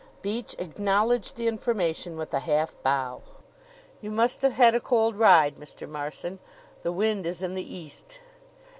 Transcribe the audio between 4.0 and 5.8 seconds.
"You must have had a cold ride,